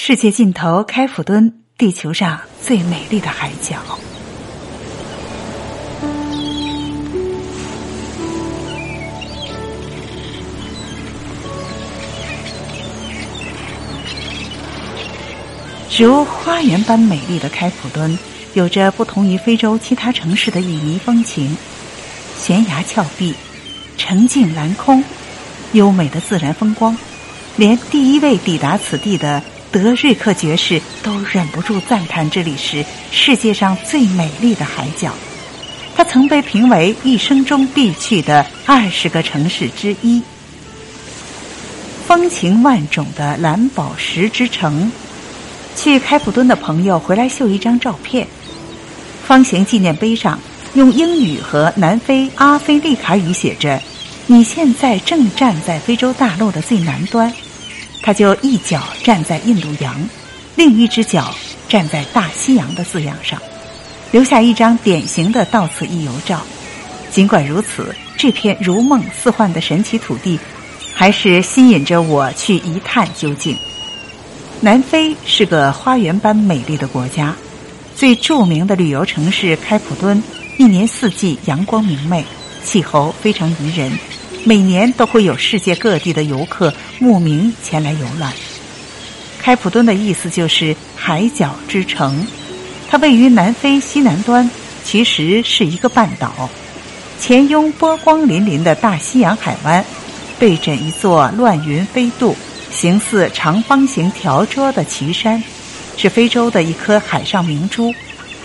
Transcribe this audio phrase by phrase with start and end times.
[0.00, 3.78] 世界尽头，开普敦，地球上最美丽的海角。
[15.98, 18.16] 如花园般美丽的开普敦，
[18.54, 21.56] 有着不同于非洲其他城市的旖旎风情。
[22.38, 23.34] 悬崖峭壁，
[23.98, 25.02] 澄净蓝空，
[25.72, 26.96] 优美的自然风光，
[27.56, 29.42] 连第一位抵达此地的。
[29.82, 35.12] 德瑞克爵士都忍不住赞叹这里是世界上最美丽的海角。
[35.96, 40.22] 它曾被评为一生中必去的二十个城市之一。
[42.06, 44.90] 风情万种的蓝宝石之城，
[45.74, 48.26] 去开普敦的朋友回来秀一张照片。
[49.26, 50.38] 方形纪念碑上
[50.74, 53.82] 用英语和南非阿非利卡语写着
[54.26, 57.30] ：“你现在正站在非洲大陆的最南端。”
[58.02, 59.94] 他就一脚站在印度洋，
[60.56, 61.34] 另一只脚
[61.68, 63.40] 站在大西洋的字样上，
[64.10, 66.40] 留下一张典型的到此一游照。
[67.10, 70.38] 尽管如此，这片如梦似幻的神奇土地，
[70.94, 73.56] 还是吸引着我去一探究竟。
[74.60, 77.34] 南非是个花园般美丽的国家，
[77.94, 80.22] 最著名的旅游城市开普敦，
[80.58, 82.24] 一年四季阳光明媚，
[82.64, 83.90] 气候非常宜人。
[84.44, 88.32] 每年都会有世界各地的游客慕名前来游览。
[89.40, 92.26] 开普敦的意思就是海角之城，
[92.88, 94.48] 它位于南非西南端，
[94.84, 96.48] 其实是一个半岛，
[97.18, 99.84] 前拥波光粼粼的大西洋海湾，
[100.38, 102.36] 背枕一座乱云飞渡、
[102.70, 105.42] 形似长方形条桌的奇山，
[105.96, 107.94] 是非洲的一颗海上明珠，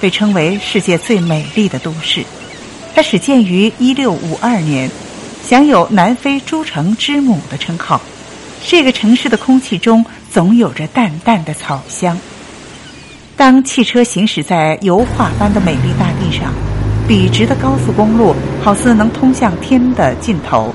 [0.00, 2.24] 被称为世界最美丽的都市。
[2.94, 4.90] 它始建于一六五二年。
[5.42, 8.00] 享有“南非诸城之母”的称号，
[8.62, 12.16] 这个城市的空气中总有着淡淡的草香。
[13.36, 16.52] 当汽车行驶在油画般的美丽大地上，
[17.08, 20.72] 笔直的高速公路好似能通向天的尽头，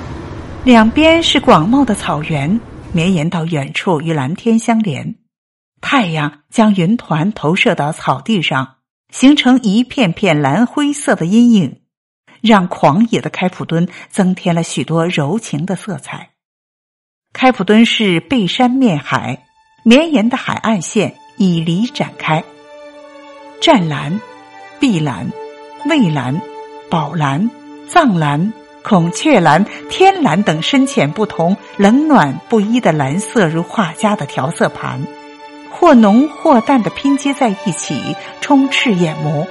[0.64, 2.60] 两边是广袤的草原，
[2.92, 5.16] 绵延到远处与蓝天相连。
[5.80, 8.78] 太阳将云团投射到草地上，
[9.12, 11.78] 形成一片片蓝灰色的阴影。
[12.46, 16.30] 让狂野的开普敦增添了许多柔情的色彩。
[17.34, 19.44] 开普敦是背山面海，
[19.84, 22.44] 绵延的海岸线以犁展开。
[23.60, 24.22] 湛蓝、
[24.80, 25.28] 碧蓝、
[25.86, 26.40] 蔚蓝、
[26.88, 27.50] 宝蓝、
[27.90, 35.02] 藏蓝、孔雀蓝、天蓝等深浅不同、冷暖不一的蓝色，如画家的调色盘，
[35.72, 39.48] 或浓或淡的拼接在一起，充斥眼眸。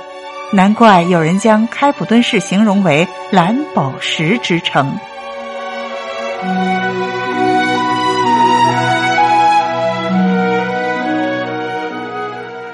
[0.53, 4.97] 难怪有人将开普敦市形容为“蓝宝石之城”。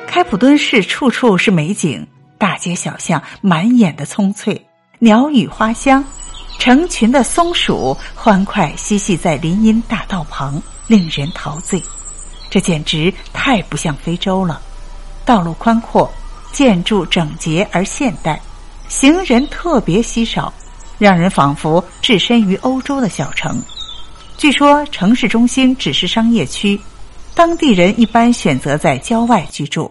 [0.07, 4.67] 开普敦市处处是美景，大街小巷满眼的葱翠，
[4.99, 6.05] 鸟语花香，
[6.59, 11.83] 成群的松鼠欢快嬉戏在林荫大道旁，令人陶醉。
[12.51, 14.61] 这简直太不像非洲了，
[15.25, 16.13] 道路宽阔。
[16.53, 18.41] 建筑整洁而现代，
[18.89, 20.53] 行人特别稀少，
[20.99, 23.63] 让人仿佛置身于欧洲的小城。
[24.37, 26.81] 据说城市中心只是商业区，
[27.35, 29.91] 当地人一般选择在郊外居住，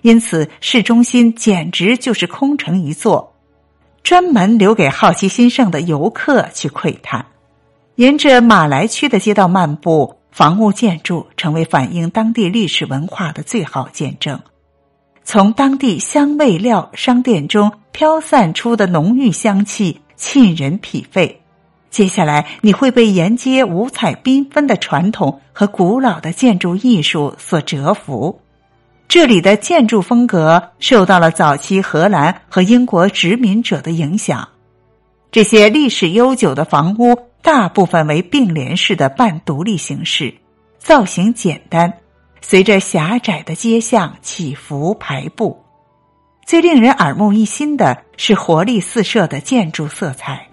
[0.00, 3.34] 因此市中心简直就是空城一座，
[4.02, 7.24] 专门留给好奇心盛的游客去窥探。
[7.96, 14.40] 沿着马来区的街道漫步，房屋建筑成为反映当地历史文化的最好见证。
[15.24, 21.40] 从当地香味料商店中飘散出的浓郁香气沁人脾肺。
[21.90, 28.40] 接下来，你会被沿街五彩缤纷的传统和古老的建筑艺术所折服。
[29.08, 34.48] 这里的建筑风格受到了早期荷兰和英国殖民者的影响。
[35.30, 40.34] 这些历史悠久的房屋大部分为并联式的半独立形式，
[40.78, 41.92] 造型简单。
[42.42, 45.64] 随着狭窄的街巷起伏排布，
[46.44, 50.48] 最令人耳目一新的是活力四射的建筑色彩。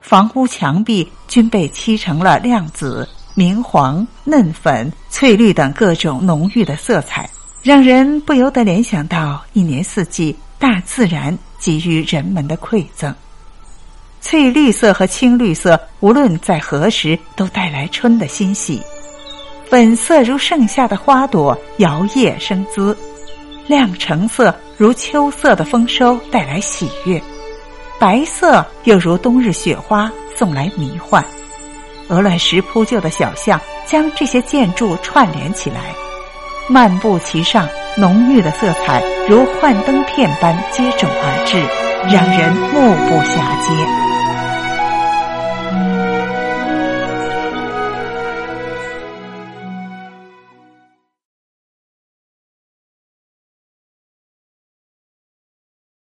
[0.00, 7.28] 房屋墙壁均被漆成了亮紫、明黄、嫩粉、翠绿等各种浓郁的色彩，
[7.62, 13.14] 让人不由得联想到一年四季大自然给予人们的馈赠。
[14.20, 18.80] 翠绿色和青绿色，无论在何时都带来春的欣喜。
[19.68, 22.96] 粉色如盛夏的花朵摇曳生姿，
[23.66, 27.20] 亮橙色如秋色的丰收带来喜悦，
[27.98, 31.22] 白色又如冬日雪花送来迷幻。
[32.08, 35.94] 鹅卵石铺就的小巷将这些建筑串联起来，
[36.66, 41.58] 漫步其上，浓郁的色彩如幻灯片般接踵而至，
[42.10, 44.07] 让人目不暇接。